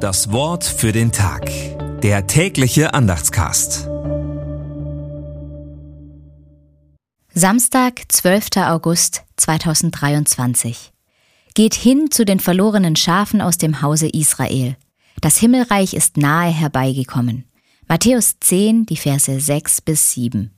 [0.00, 1.50] Das Wort für den Tag.
[2.00, 3.86] Der tägliche Andachtscast.
[7.34, 8.46] Samstag, 12.
[8.66, 10.92] August 2023.
[11.54, 14.78] Geht hin zu den verlorenen Schafen aus dem Hause Israel.
[15.20, 17.44] Das Himmelreich ist nahe herbeigekommen.
[17.86, 20.50] Matthäus 10, die Verse 6 bis 7.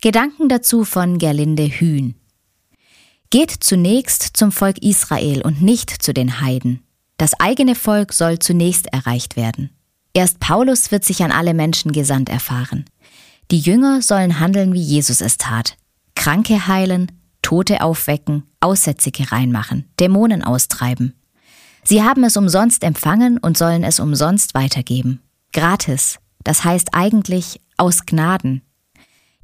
[0.00, 2.14] Gedanken dazu von Gerlinde Hühn.
[3.28, 6.87] Geht zunächst zum Volk Israel und nicht zu den Heiden.
[7.18, 9.70] Das eigene Volk soll zunächst erreicht werden.
[10.14, 12.86] Erst Paulus wird sich an alle Menschen gesandt erfahren.
[13.50, 15.76] Die Jünger sollen handeln, wie Jesus es tat.
[16.14, 17.12] Kranke heilen,
[17.42, 21.14] Tote aufwecken, Aussätzige reinmachen, Dämonen austreiben.
[21.84, 25.20] Sie haben es umsonst empfangen und sollen es umsonst weitergeben.
[25.52, 28.62] Gratis, das heißt eigentlich aus Gnaden,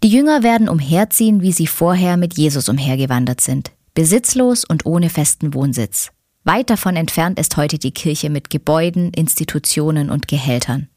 [0.02, 5.54] die Jünger werden umherziehen, wie sie vorher mit Jesus umhergewandert sind, besitzlos und ohne festen
[5.54, 6.10] Wohnsitz.
[6.46, 10.88] Weit davon entfernt ist heute die Kirche mit Gebäuden, Institutionen und Gehältern.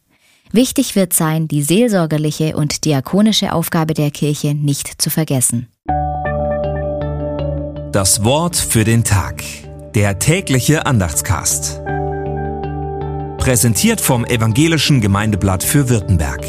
[0.52, 5.70] Wichtig wird sein, die seelsorgerliche und diakonische Aufgabe der Kirche nicht zu vergessen.
[7.94, 9.41] Das Wort für den Tag.
[9.96, 11.80] Der tägliche Andachtscast.
[13.38, 16.46] Präsentiert vom Evangelischen Gemeindeblatt für Württemberg.